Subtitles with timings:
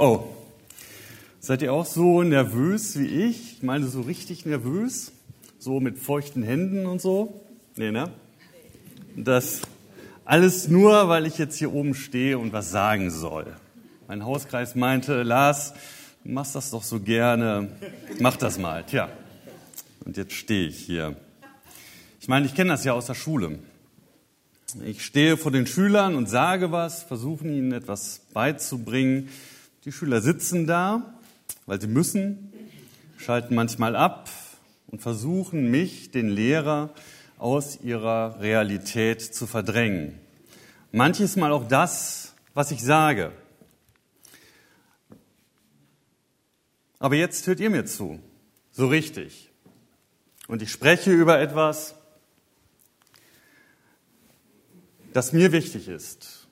[0.00, 0.24] oh.
[1.40, 3.52] Seid ihr auch so nervös wie ich?
[3.54, 5.12] Ich meine, so richtig nervös?
[5.58, 7.40] So mit feuchten Händen und so?
[7.76, 8.10] Nee, ne?
[9.16, 9.62] Das
[10.24, 13.46] alles nur, weil ich jetzt hier oben stehe und was sagen soll.
[14.06, 15.74] Mein Hauskreis meinte, Lars,
[16.24, 17.70] du machst das doch so gerne.
[18.18, 18.84] Mach das mal.
[18.84, 19.08] Tja.
[20.04, 21.16] Und jetzt stehe ich hier.
[22.20, 23.58] Ich meine, ich kenne das ja aus der Schule.
[24.84, 29.28] Ich stehe vor den Schülern und sage was, versuche ihnen etwas beizubringen.
[29.86, 31.14] Die Schüler sitzen da,
[31.64, 32.52] weil sie müssen,
[33.16, 34.28] schalten manchmal ab
[34.88, 36.92] und versuchen mich, den Lehrer,
[37.38, 40.18] aus ihrer Realität zu verdrängen.
[40.92, 43.32] Manches Mal auch das, was ich sage.
[46.98, 48.20] Aber jetzt hört ihr mir zu,
[48.72, 49.50] so richtig.
[50.46, 51.94] Und ich spreche über etwas,
[55.14, 56.46] das mir wichtig ist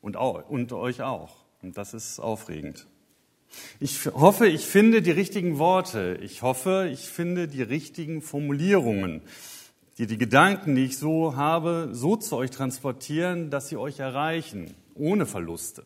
[0.00, 1.37] und, auch, und euch auch.
[1.62, 2.86] Und das ist aufregend.
[3.80, 6.18] Ich hoffe, ich finde die richtigen Worte.
[6.22, 9.22] Ich hoffe, ich finde die richtigen Formulierungen,
[9.96, 14.74] die die Gedanken, die ich so habe, so zu euch transportieren, dass sie euch erreichen,
[14.94, 15.84] ohne Verluste.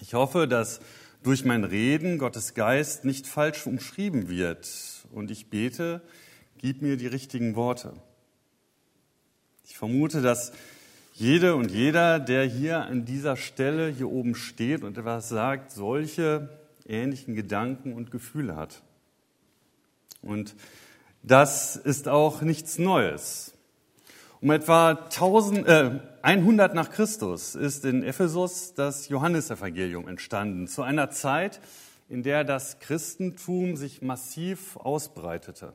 [0.00, 0.80] Ich hoffe, dass
[1.22, 4.68] durch mein Reden Gottes Geist nicht falsch umschrieben wird.
[5.10, 6.02] Und ich bete,
[6.58, 7.94] gib mir die richtigen Worte.
[9.66, 10.52] Ich vermute, dass
[11.16, 16.48] jede und jeder, der hier an dieser Stelle hier oben steht und etwas sagt, solche
[16.86, 18.82] ähnlichen Gedanken und Gefühle hat.
[20.22, 20.56] Und
[21.22, 23.54] das ist auch nichts Neues.
[24.40, 31.10] Um etwa 1000, äh, 100 nach Christus ist in Ephesus das Johannesevangelium entstanden, zu einer
[31.10, 31.60] Zeit,
[32.08, 35.74] in der das Christentum sich massiv ausbreitete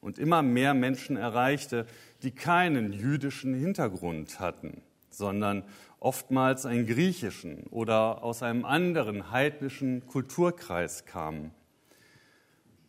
[0.00, 1.86] und immer mehr Menschen erreichte,
[2.26, 5.62] die keinen jüdischen Hintergrund hatten, sondern
[6.00, 11.52] oftmals einen griechischen oder aus einem anderen heidnischen Kulturkreis kamen.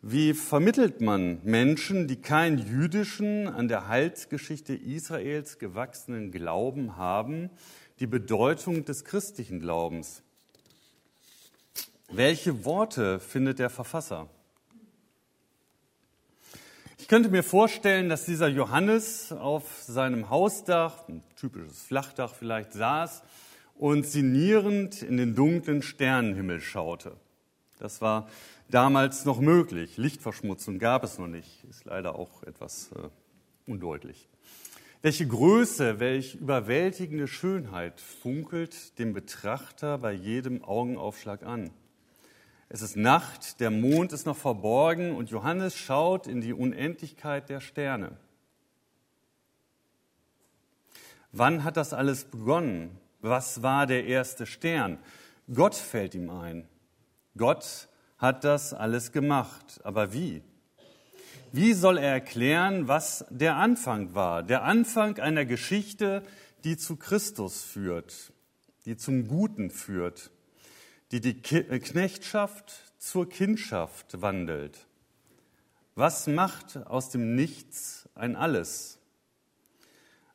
[0.01, 7.51] Wie vermittelt man Menschen, die keinen jüdischen, an der Heilsgeschichte Israels gewachsenen Glauben haben,
[8.00, 10.23] die Bedeutung des christlichen Glaubens?
[12.09, 14.31] Welche Worte findet der Verfasser?
[17.00, 23.22] Ich könnte mir vorstellen, dass dieser Johannes auf seinem Hausdach, ein typisches Flachdach vielleicht, saß
[23.75, 27.16] und sinnierend in den dunklen Sternenhimmel schaute.
[27.78, 28.28] Das war
[28.69, 29.97] damals noch möglich.
[29.97, 33.09] Lichtverschmutzung gab es noch nicht, ist leider auch etwas äh,
[33.69, 34.28] undeutlich.
[35.03, 41.69] Welche Größe, welch überwältigende Schönheit funkelt dem Betrachter bei jedem Augenaufschlag an.
[42.69, 47.61] Es ist Nacht, der Mond ist noch verborgen und Johannes schaut in die Unendlichkeit der
[47.61, 48.17] Sterne.
[51.31, 52.97] Wann hat das alles begonnen?
[53.22, 54.97] Was war der erste Stern?
[55.53, 56.67] Gott fällt ihm ein.
[57.38, 59.79] Gott hat das alles gemacht.
[59.83, 60.41] Aber wie?
[61.53, 64.44] Wie soll er erklären, was der Anfang war?
[64.44, 66.22] Der Anfang einer Geschichte,
[66.66, 68.33] die zu Christus führt,
[68.85, 70.31] die zum Guten führt
[71.12, 74.88] die die äh, Knechtschaft zur Kindschaft wandelt.
[75.95, 79.00] Was macht aus dem Nichts ein Alles?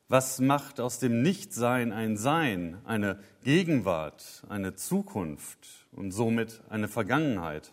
[0.09, 7.73] Was macht aus dem Nichtsein ein Sein, eine Gegenwart, eine Zukunft und somit eine Vergangenheit?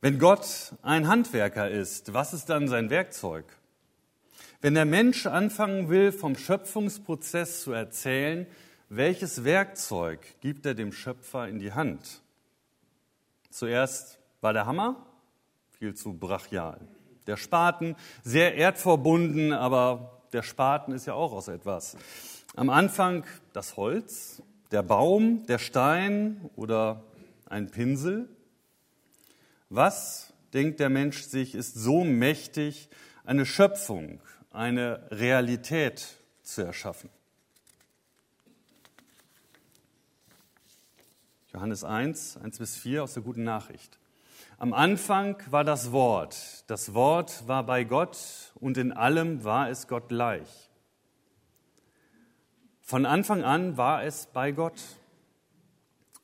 [0.00, 3.44] Wenn Gott ein Handwerker ist, was ist dann sein Werkzeug?
[4.60, 8.46] Wenn der Mensch anfangen will, vom Schöpfungsprozess zu erzählen,
[8.88, 12.22] welches Werkzeug gibt er dem Schöpfer in die Hand?
[13.50, 15.06] Zuerst war der Hammer,
[15.78, 16.80] viel zu brachial.
[17.26, 21.96] Der Spaten, sehr erdverbunden, aber der Spaten ist ja auch aus etwas.
[22.56, 27.02] Am Anfang das Holz, der Baum, der Stein oder
[27.46, 28.28] ein Pinsel.
[29.70, 32.88] Was, denkt der Mensch sich, ist so mächtig,
[33.24, 34.20] eine Schöpfung,
[34.50, 36.06] eine Realität
[36.42, 37.10] zu erschaffen?
[41.58, 43.98] Johannes 1, 1 bis 4 aus der guten Nachricht.
[44.58, 46.62] Am Anfang war das Wort.
[46.68, 50.70] Das Wort war bei Gott und in allem war es Gott gleich.
[52.80, 54.80] Von Anfang an war es bei Gott.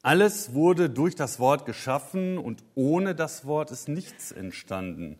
[0.02, 5.18] Alles wurde durch das Wort geschaffen und ohne das Wort ist nichts entstanden.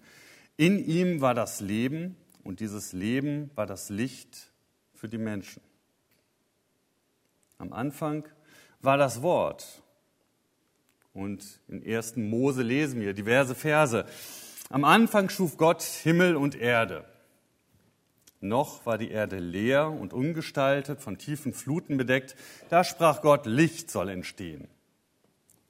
[0.56, 2.14] In ihm war das Leben
[2.44, 4.52] und dieses Leben war das Licht
[4.94, 5.60] für die Menschen.
[7.58, 8.28] Am Anfang
[8.81, 9.82] war das Wort
[11.14, 12.16] und in 1.
[12.16, 14.05] Mose lesen wir diverse Verse.
[14.69, 17.06] Am Anfang schuf Gott Himmel und Erde.
[18.40, 22.37] noch war die Erde leer und ungestaltet, von tiefen Fluten bedeckt.
[22.69, 24.69] Da sprach Gott, Licht soll entstehen.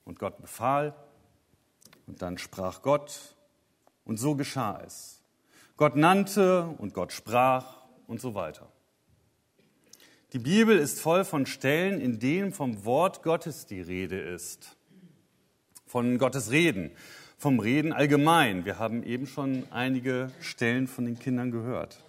[0.05, 0.94] Und Gott befahl,
[2.06, 3.37] und dann sprach Gott,
[4.05, 5.23] und so geschah es.
[5.76, 8.69] Gott nannte und Gott sprach und so weiter.
[10.32, 14.76] Die Bibel ist voll von Stellen, in denen vom Wort Gottes die Rede ist.
[15.94, 16.91] Von Gottes Reden,
[17.38, 18.64] vom Reden allgemein.
[18.64, 22.02] Wir haben eben schon einige Stellen von den Kindern gehört.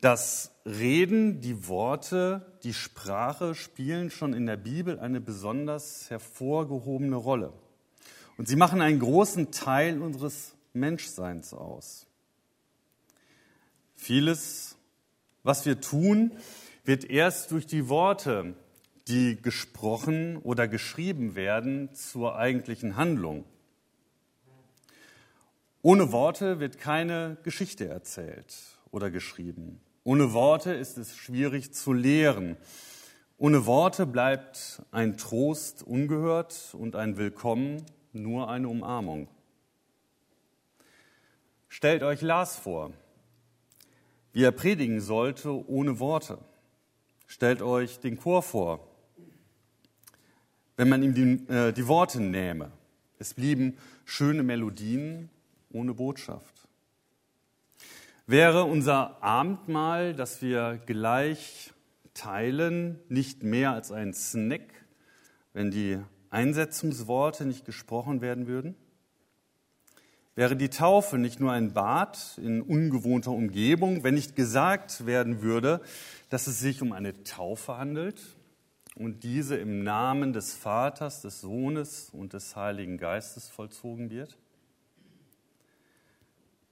[0.00, 7.52] Das Reden, die Worte, die Sprache spielen schon in der Bibel eine besonders hervorgehobene Rolle.
[8.36, 12.06] Und sie machen einen großen Teil unseres Menschseins aus.
[13.96, 14.76] Vieles,
[15.42, 16.30] was wir tun,
[16.84, 18.54] wird erst durch die Worte,
[19.08, 23.44] die gesprochen oder geschrieben werden, zur eigentlichen Handlung.
[25.82, 28.54] Ohne Worte wird keine Geschichte erzählt
[28.92, 29.80] oder geschrieben.
[30.04, 32.56] Ohne Worte ist es schwierig zu lehren.
[33.36, 39.26] Ohne Worte bleibt ein Trost ungehört und ein Willkommen nur eine Umarmung.
[41.68, 42.92] Stellt euch Lars vor,
[44.32, 46.38] wie er predigen sollte ohne Worte.
[47.26, 48.91] Stellt euch den Chor vor,
[50.82, 52.72] wenn man ihm die, äh, die Worte nähme.
[53.20, 55.30] Es blieben schöne Melodien
[55.70, 56.66] ohne Botschaft.
[58.26, 61.72] Wäre unser Abendmahl, das wir gleich
[62.14, 64.62] teilen, nicht mehr als ein Snack,
[65.52, 66.00] wenn die
[66.30, 68.74] Einsetzungsworte nicht gesprochen werden würden?
[70.34, 75.80] Wäre die Taufe nicht nur ein Bad in ungewohnter Umgebung, wenn nicht gesagt werden würde,
[76.28, 78.20] dass es sich um eine Taufe handelt
[79.02, 84.36] und diese im Namen des Vaters, des Sohnes und des Heiligen Geistes vollzogen wird?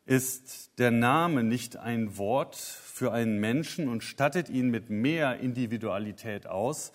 [0.06, 6.46] Ist der Name nicht ein Wort für einen Menschen und stattet ihn mit mehr Individualität
[6.46, 6.92] aus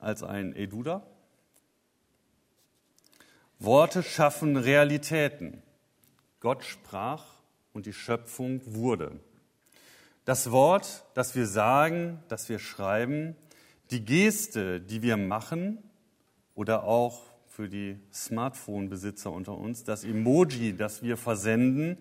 [0.00, 1.02] als ein Eduda?
[3.58, 5.62] Worte schaffen Realitäten.
[6.40, 7.24] Gott sprach
[7.72, 9.12] und die Schöpfung wurde.
[10.24, 13.36] Das Wort, das wir sagen, das wir schreiben,
[13.90, 15.78] die Geste, die wir machen
[16.54, 21.96] oder auch für die Smartphone-Besitzer unter uns, das Emoji, das wir versenden,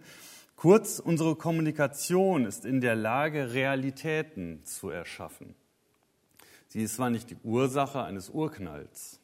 [0.55, 5.55] kurz unsere Kommunikation ist in der Lage, Realitäten zu erschaffen.
[6.67, 9.21] Sie ist zwar nicht die Ursache eines Urknalls,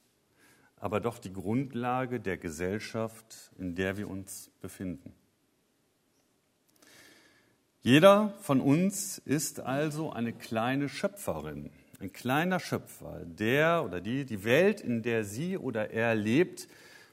[0.77, 5.13] aber doch die Grundlage der Gesellschaft, in der wir uns befinden.
[7.83, 14.43] Jeder von uns ist also eine kleine Schöpferin, ein kleiner Schöpfer, der oder die die
[14.43, 16.67] Welt, in der sie oder er lebt,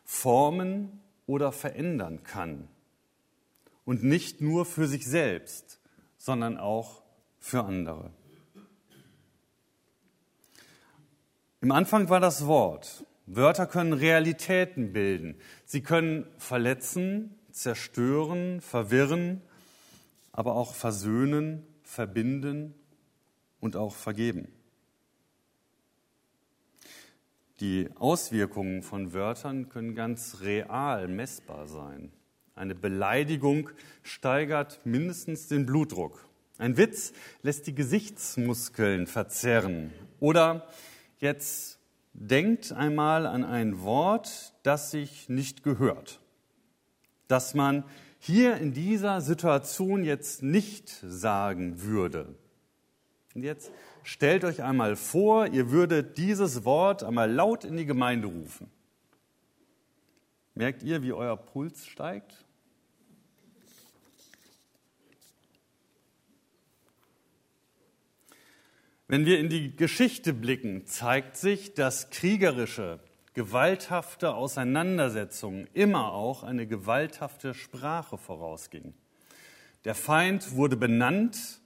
[0.04, 2.68] formen oder verändern kann.
[3.84, 5.80] Und nicht nur für sich selbst,
[6.16, 7.02] sondern auch
[7.38, 8.10] für andere.
[11.60, 13.04] Im Anfang war das Wort.
[13.26, 15.36] Wörter können Realitäten bilden.
[15.64, 19.42] Sie können verletzen, zerstören, verwirren,
[20.32, 22.74] aber auch versöhnen, verbinden
[23.60, 24.48] und auch vergeben.
[27.60, 32.12] Die Auswirkungen von Wörtern können ganz real messbar sein.
[32.54, 33.70] Eine Beleidigung
[34.02, 36.28] steigert mindestens den Blutdruck.
[36.58, 39.92] Ein Witz lässt die Gesichtsmuskeln verzerren.
[40.20, 40.68] Oder
[41.18, 41.80] jetzt
[42.12, 46.20] denkt einmal an ein Wort, das sich nicht gehört,
[47.26, 47.84] das man
[48.20, 52.34] hier in dieser Situation jetzt nicht sagen würde.
[53.34, 53.70] Und jetzt
[54.08, 58.70] stellt euch einmal vor, ihr würdet dieses Wort einmal laut in die Gemeinde rufen.
[60.54, 62.46] Merkt ihr, wie euer Puls steigt?
[69.08, 73.00] Wenn wir in die Geschichte blicken, zeigt sich, dass kriegerische,
[73.34, 78.94] gewalthafte Auseinandersetzungen immer auch eine gewalthafte Sprache vorausgingen.
[79.84, 81.60] Der Feind wurde benannt,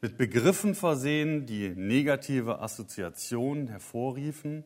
[0.00, 4.64] mit Begriffen versehen, die negative Assoziationen hervorriefen,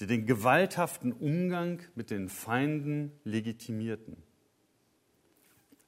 [0.00, 4.16] die den gewalthaften Umgang mit den Feinden legitimierten.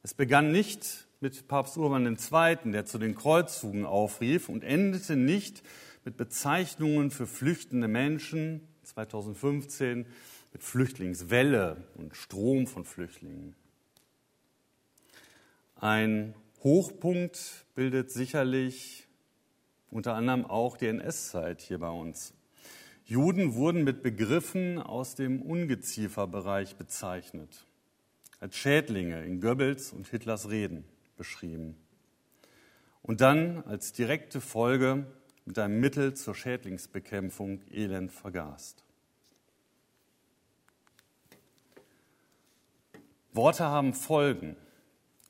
[0.03, 5.63] Es begann nicht mit Papst Urban II., der zu den Kreuzzügen aufrief und endete nicht
[6.05, 10.05] mit Bezeichnungen für flüchtende Menschen 2015
[10.53, 13.55] mit Flüchtlingswelle und Strom von Flüchtlingen.
[15.75, 16.33] Ein
[16.63, 19.07] Hochpunkt bildet sicherlich
[19.89, 22.33] unter anderem auch die NS-Zeit hier bei uns.
[23.05, 27.65] Juden wurden mit Begriffen aus dem Ungezieferbereich bezeichnet,
[28.39, 30.83] als Schädlinge in Goebbels und Hitlers Reden.
[31.15, 31.75] beschrieben.
[33.01, 35.07] Und dann als direkte Folge
[35.45, 38.83] mit einem Mittel zur Schädlingsbekämpfung Elend vergast.
[43.31, 44.57] Worte haben Folgen.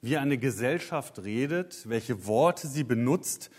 [0.08, 3.52] Wie eine Gesellschaft redet, welche Worte sie benutzt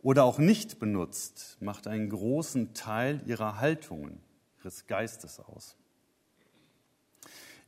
[0.00, 4.18] oder auch nicht benutzt, macht einen großen Teil ihrer Haltungen,
[4.60, 5.76] ihres Geistes aus.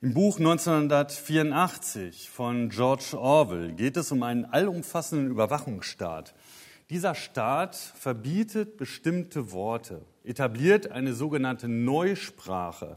[0.00, 6.34] Im Buch 1984 von George Orwell geht es um einen allumfassenden Überwachungsstaat.
[6.88, 12.96] Dieser Staat verbietet bestimmte Worte, etabliert eine sogenannte Neusprache,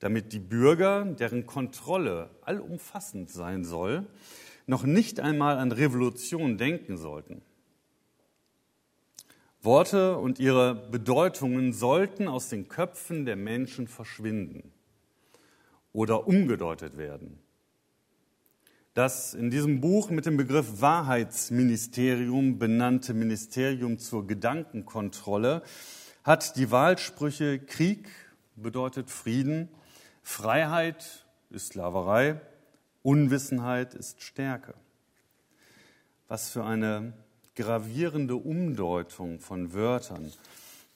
[0.00, 4.06] damit die Bürger, deren Kontrolle allumfassend sein soll,
[4.66, 7.42] noch nicht einmal an Revolution denken sollten.
[9.62, 14.72] Worte und ihre Bedeutungen sollten aus den Köpfen der Menschen verschwinden
[15.92, 17.38] oder umgedeutet werden.
[18.94, 25.62] Das in diesem Buch mit dem Begriff Wahrheitsministerium benannte Ministerium zur Gedankenkontrolle
[26.24, 28.08] hat die Wahlsprüche Krieg
[28.56, 29.68] bedeutet Frieden,
[30.22, 32.40] Freiheit ist Sklaverei,
[33.06, 34.74] Unwissenheit ist Stärke.
[36.26, 37.12] Was für eine
[37.54, 40.32] gravierende Umdeutung von Wörtern,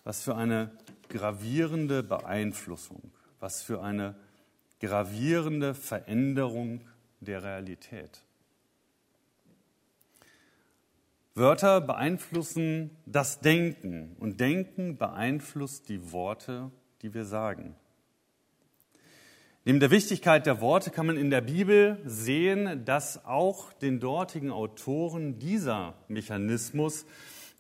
[0.03, 0.73] was für eine
[1.09, 4.17] gravierende Beeinflussung, was für eine
[4.81, 6.81] gravierende Veränderung
[7.21, 8.25] der Realität.
[11.37, 17.77] Wörter beeinflussen das Denken und Denken beeinflusst die Worte, die wir sagen.
[19.67, 24.51] Neben der Wichtigkeit der Worte kann man in der Bibel sehen, dass auch den dortigen
[24.51, 27.05] Autoren dieser Mechanismus,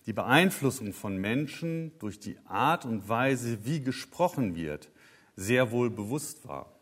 [0.06, 4.88] die Beeinflussung von Menschen durch die Art und Weise, wie gesprochen wird,
[5.36, 6.72] sehr wohl bewusst war.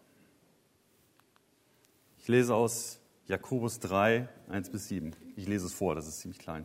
[2.21, 5.17] Ich lese aus Jakobus 3, 1 bis 7.
[5.35, 6.65] Ich lese es vor, das ist ziemlich klein.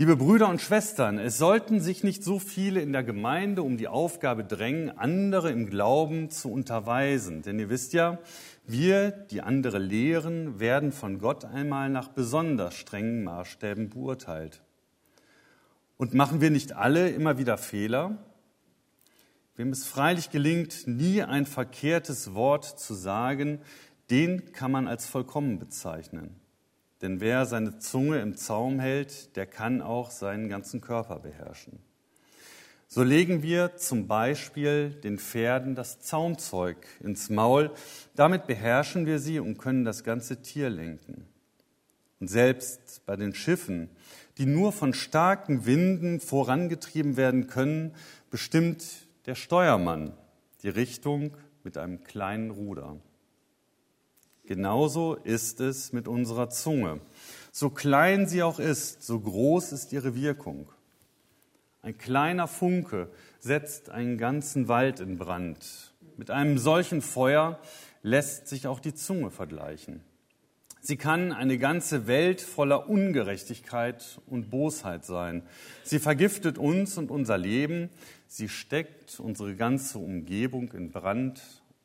[0.00, 3.86] Liebe Brüder und Schwestern, es sollten sich nicht so viele in der Gemeinde um die
[3.86, 7.42] Aufgabe drängen, andere im Glauben zu unterweisen.
[7.42, 8.18] Denn ihr wisst ja,
[8.66, 14.62] wir, die andere lehren, werden von Gott einmal nach besonders strengen Maßstäben beurteilt.
[15.98, 18.16] Und machen wir nicht alle immer wieder Fehler?
[19.56, 23.60] Wem es freilich gelingt, nie ein verkehrtes Wort zu sagen,
[24.08, 26.40] den kann man als vollkommen bezeichnen.
[27.02, 31.78] Denn wer seine Zunge im Zaum hält, der kann auch seinen ganzen Körper beherrschen.
[32.88, 37.70] So legen wir zum Beispiel den Pferden das Zaumzeug ins Maul.
[38.16, 41.24] Damit beherrschen wir sie und können das ganze Tier lenken.
[42.18, 43.90] Und selbst bei den Schiffen,
[44.38, 47.94] die nur von starken Winden vorangetrieben werden können,
[48.28, 48.84] bestimmt
[49.26, 50.12] der Steuermann
[50.62, 52.96] die Richtung mit einem kleinen Ruder.
[54.50, 56.98] Genauso ist es mit unserer Zunge.
[57.52, 60.68] So klein sie auch ist, so groß ist ihre Wirkung.
[61.82, 65.94] Ein kleiner Funke setzt einen ganzen Wald in Brand.
[66.16, 67.60] Mit einem solchen Feuer
[68.02, 70.00] lässt sich auch die Zunge vergleichen.
[70.80, 75.44] Sie kann eine ganze Welt voller Ungerechtigkeit und Bosheit sein.
[75.84, 77.88] Sie vergiftet uns und unser Leben.
[78.26, 81.40] Sie steckt unsere ganze Umgebung in Brand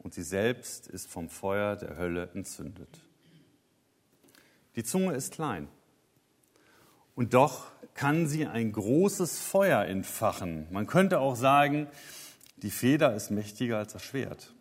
[0.06, 3.02] und sie selbst ist vom Feuer der Hölle entzündet.
[4.76, 5.68] Die Zunge ist klein
[7.16, 10.68] und doch kann sie ein großes Feuer entfachen.
[10.70, 11.88] Man könnte auch sagen,
[12.58, 14.54] die Feder ist mächtiger als das Schwert.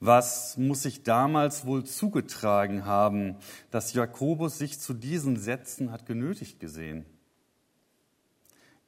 [0.00, 3.36] Was muss sich damals wohl zugetragen haben,
[3.70, 7.06] dass Jakobus sich zu diesen Sätzen hat genötigt gesehen?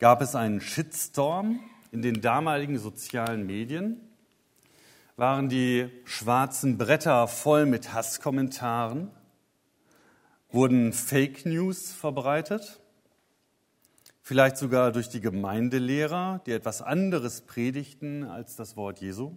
[0.01, 1.61] Gab es einen Shitstorm
[1.93, 4.01] in den damaligen sozialen Medien?
[5.17, 9.11] Waren die schwarzen Bretter voll mit Hasskommentaren?
[10.51, 12.81] Wurden Fake News verbreitet?
[14.23, 19.37] Vielleicht sogar durch die Gemeindelehrer, die etwas anderes predigten als das Wort Jesu?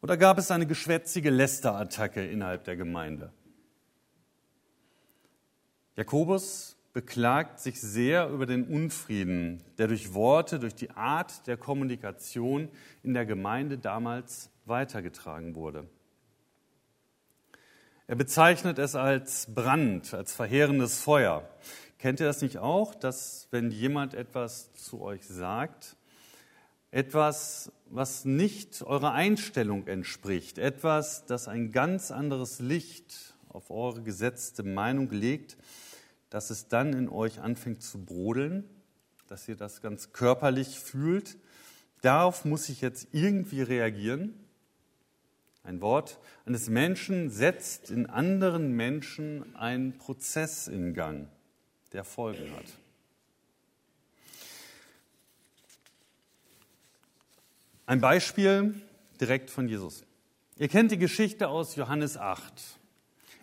[0.00, 3.32] Oder gab es eine geschwätzige Lästerattacke innerhalb der Gemeinde?
[5.94, 12.68] Jakobus beklagt sich sehr über den Unfrieden, der durch Worte, durch die Art der Kommunikation
[13.02, 15.88] in der Gemeinde damals weitergetragen wurde.
[18.06, 21.48] Er bezeichnet es als Brand, als verheerendes Feuer.
[21.98, 25.96] Kennt ihr das nicht auch, dass wenn jemand etwas zu euch sagt,
[26.90, 34.62] etwas, was nicht eurer Einstellung entspricht, etwas, das ein ganz anderes Licht auf eure gesetzte
[34.62, 35.56] Meinung legt,
[36.32, 38.64] dass es dann in euch anfängt zu brodeln,
[39.28, 41.36] dass ihr das ganz körperlich fühlt.
[42.00, 44.32] Darauf muss ich jetzt irgendwie reagieren.
[45.62, 51.28] Ein Wort eines Menschen setzt in anderen Menschen einen Prozess in Gang,
[51.92, 52.64] der Folgen hat.
[57.84, 58.74] Ein Beispiel
[59.20, 60.02] direkt von Jesus.
[60.56, 62.78] Ihr kennt die Geschichte aus Johannes 8,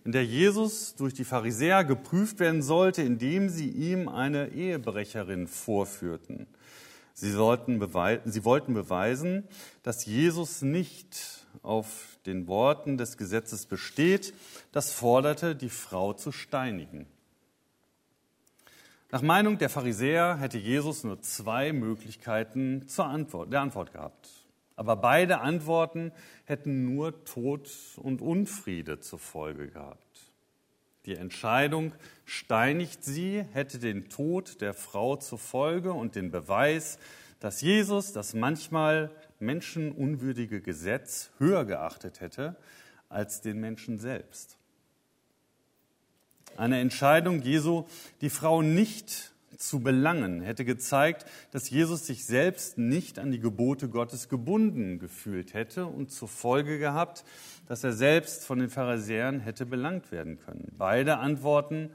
[0.10, 6.48] in der Jesus durch die Pharisäer geprüft werden sollte, indem sie ihm eine Ehebrecherin vorführten.
[7.13, 7.78] Sie, sie wollten
[8.74, 9.44] beweisen,
[9.84, 14.34] dass Jesus nicht auf den Worten des Gesetzes besteht,
[14.72, 17.06] das forderte, die Frau zu steinigen.
[19.12, 24.38] Nach Meinung der Pharisäer hätte Jesus nur zwei Möglichkeiten zur Antwort, der Antwort gehabt.
[24.79, 26.13] Aber beide Antworten
[26.45, 30.31] hätten nur Tod und Unfriede zur Folge gehabt.
[31.05, 31.91] Die Entscheidung,
[32.24, 36.98] steinigt sie, hätte den Tod der Frau zur Folge und den Beweis,
[37.41, 42.55] dass Jesus das manchmal menschenunwürdige Gesetz höher geachtet hätte
[43.09, 44.57] als den Menschen selbst.
[46.55, 47.83] Eine Entscheidung Jesu,
[48.21, 53.89] die Frau nicht zu belangen, hätte gezeigt, dass Jesus sich selbst nicht an die Gebote
[53.89, 57.25] Gottes gebunden gefühlt hätte und zur Folge gehabt,
[57.68, 60.74] dass er selbst von den Pharisäern hätte belangt werden können.
[60.78, 61.92] Beide Antworten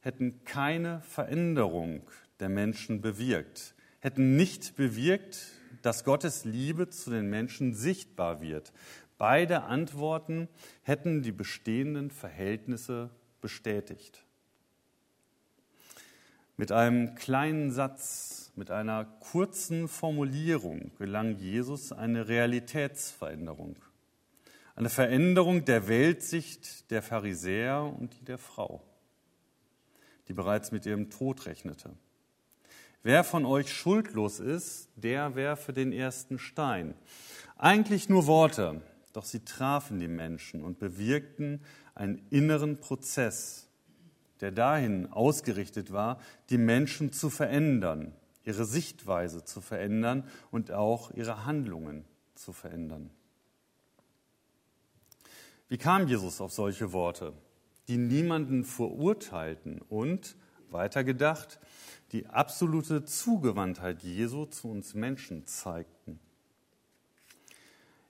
[0.00, 2.02] hätten keine Veränderung
[2.40, 5.48] der Menschen bewirkt, hätten nicht bewirkt,
[5.82, 8.72] dass Gottes Liebe zu den Menschen sichtbar wird.
[9.16, 10.48] Beide Antworten
[10.82, 13.10] hätten die bestehenden Verhältnisse
[13.40, 14.27] bestätigt.
[16.60, 23.76] Mit einem kleinen Satz, mit einer kurzen Formulierung gelang Jesus eine Realitätsveränderung.
[24.74, 28.82] Eine Veränderung der Weltsicht der Pharisäer und die der Frau,
[30.26, 31.90] die bereits mit ihrem Tod rechnete.
[33.04, 36.94] Wer von euch schuldlos ist, der werfe den ersten Stein.
[37.56, 41.62] Eigentlich nur Worte, doch sie trafen die Menschen und bewirkten
[41.94, 43.67] einen inneren Prozess,
[44.40, 46.20] der dahin ausgerichtet war,
[46.50, 48.12] die Menschen zu verändern,
[48.44, 53.10] ihre Sichtweise zu verändern und auch ihre Handlungen zu verändern.
[55.68, 57.34] Wie kam Jesus auf solche Worte,
[57.88, 60.36] die niemanden verurteilten und,
[60.70, 61.58] weitergedacht,
[62.12, 66.18] die absolute Zugewandtheit Jesu zu uns Menschen zeigten?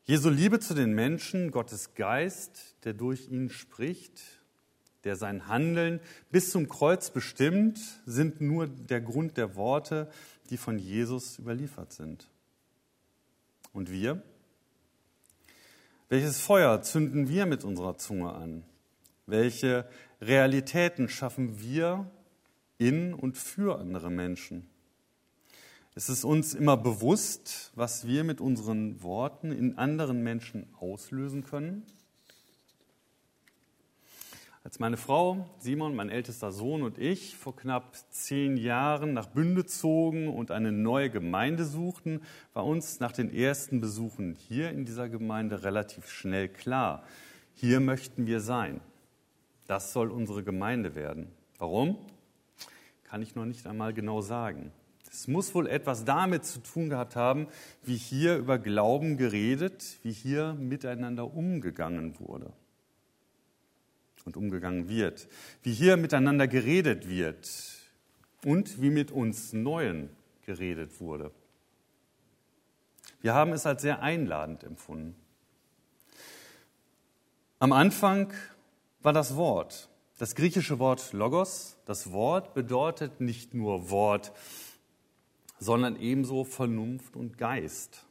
[0.04, 4.22] Jesu Liebe zu den Menschen, Gottes Geist, der durch ihn spricht,
[5.04, 10.10] der sein Handeln bis zum Kreuz bestimmt, sind nur der Grund der Worte,
[10.50, 12.28] die von Jesus überliefert sind.
[13.72, 14.22] Und wir?
[16.08, 18.64] Welches Feuer zünden wir mit unserer Zunge an?
[19.26, 19.86] Welche
[20.20, 22.10] Realitäten schaffen wir
[22.78, 24.68] in und für andere Menschen?
[25.94, 31.84] Ist es uns immer bewusst, was wir mit unseren Worten in anderen Menschen auslösen können?
[34.64, 39.64] Als meine Frau, Simon, mein ältester Sohn und ich vor knapp zehn Jahren nach Bünde
[39.64, 42.22] zogen und eine neue Gemeinde suchten,
[42.54, 47.04] war uns nach den ersten Besuchen hier in dieser Gemeinde relativ schnell klar,
[47.54, 48.80] hier möchten wir sein.
[49.66, 51.28] Das soll unsere Gemeinde werden.
[51.58, 51.96] Warum?
[53.04, 54.72] Kann ich noch nicht einmal genau sagen.
[55.10, 57.46] Es muss wohl etwas damit zu tun gehabt haben,
[57.82, 62.52] wie hier über Glauben geredet, wie hier miteinander umgegangen wurde
[64.28, 65.26] und umgegangen wird,
[65.62, 67.48] wie hier miteinander geredet wird
[68.44, 70.10] und wie mit uns Neuen
[70.44, 71.30] geredet wurde.
[73.22, 75.16] Wir haben es als sehr einladend empfunden.
[77.58, 78.34] Am Anfang
[79.00, 79.88] war das Wort,
[80.18, 81.78] das griechische Wort Logos.
[81.86, 84.32] Das Wort bedeutet nicht nur Wort,
[85.58, 88.04] sondern ebenso Vernunft und Geist.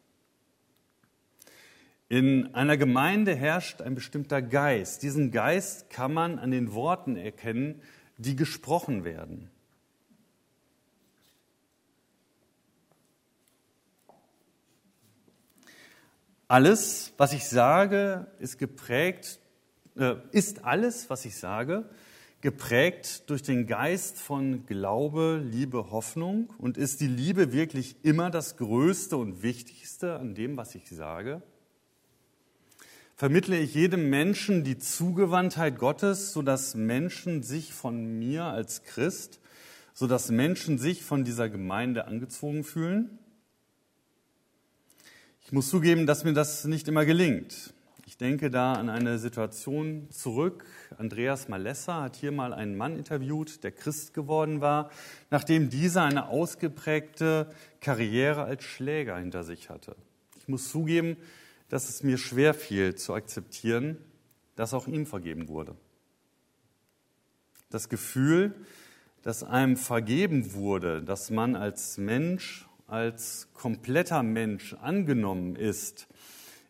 [2.09, 5.03] In einer Gemeinde herrscht ein bestimmter Geist.
[5.03, 7.81] Diesen Geist kann man an den Worten erkennen,
[8.17, 9.49] die gesprochen werden.
[16.47, 19.39] Alles, was ich sage, ist geprägt,
[19.97, 21.89] äh, ist alles, was ich sage,
[22.39, 26.53] geprägt durch den Geist von Glaube, Liebe, Hoffnung?
[26.57, 31.41] Und ist die Liebe wirklich immer das Größte und Wichtigste an dem, was ich sage?
[33.17, 39.39] Vermittle ich jedem Menschen die Zugewandtheit Gottes, sodass Menschen sich von mir als Christ,
[39.93, 43.17] sodass Menschen sich von dieser Gemeinde angezogen fühlen?
[45.43, 47.73] Ich muss zugeben, dass mir das nicht immer gelingt.
[48.05, 50.63] Ich denke da an eine Situation zurück.
[50.97, 54.91] Andreas Malessa hat hier mal einen Mann interviewt, der Christ geworden war,
[55.31, 57.49] nachdem dieser eine ausgeprägte
[57.81, 59.95] Karriere als Schläger hinter sich hatte.
[60.39, 61.17] Ich muss zugeben,
[61.69, 63.97] dass es mir schwer fiel zu akzeptieren,
[64.55, 65.75] dass auch ihm vergeben wurde.
[67.69, 68.55] Das Gefühl,
[69.23, 76.07] dass einem vergeben wurde, dass man als Mensch, als kompletter Mensch angenommen ist,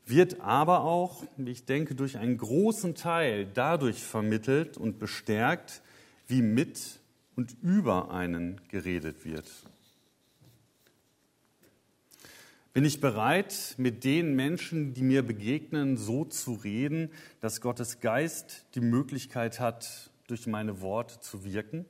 [0.08, 5.82] wird aber auch, ich denke, durch einen großen Teil dadurch vermittelt und bestärkt,
[6.28, 7.00] wie mit
[7.36, 9.52] und über einen geredet wird.
[12.78, 17.10] Bin ich bereit, mit den Menschen, die mir begegnen, so zu reden,
[17.40, 21.88] dass Gottes Geist die Möglichkeit hat, durch meine Worte zu wirken?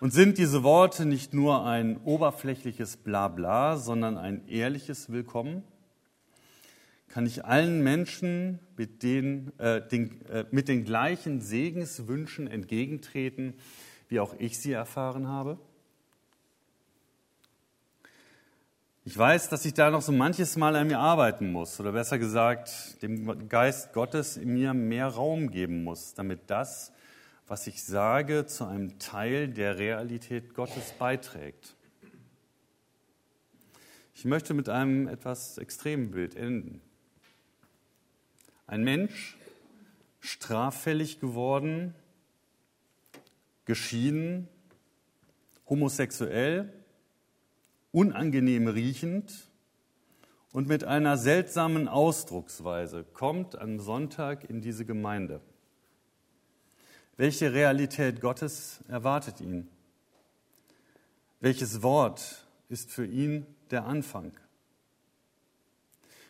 [0.00, 5.62] Und sind diese Worte nicht nur ein oberflächliches Blabla, sondern ein ehrliches Willkommen?
[7.06, 13.54] Kann ich allen Menschen mit den, äh, den, äh, mit den gleichen Segenswünschen entgegentreten,
[14.08, 15.56] wie auch ich sie erfahren habe?
[19.02, 22.18] Ich weiß, dass ich da noch so manches Mal an mir arbeiten muss, oder besser
[22.18, 26.92] gesagt, dem Geist Gottes in mir mehr Raum geben muss, damit das,
[27.46, 31.74] was ich sage, zu einem Teil der Realität Gottes beiträgt.
[34.14, 36.82] Ich möchte mit einem etwas extremen Bild enden.
[38.66, 39.38] Ein Mensch,
[40.20, 41.94] straffällig geworden,
[43.64, 44.46] geschieden,
[45.66, 46.79] homosexuell,
[47.92, 49.48] unangenehm riechend
[50.52, 55.40] und mit einer seltsamen Ausdrucksweise kommt am Sonntag in diese Gemeinde.
[57.16, 59.68] Welche Realität Gottes erwartet ihn?
[61.40, 64.32] Welches Wort ist für ihn der Anfang?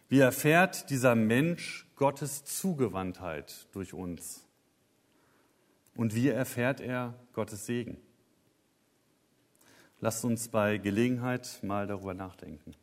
[0.08, 4.44] Wie erfährt dieser Mensch Gottes Zugewandtheit durch uns?
[5.94, 7.98] Und wie erfährt er Gottes Segen?
[10.02, 12.74] Lasst uns bei Gelegenheit mal darüber nachdenken.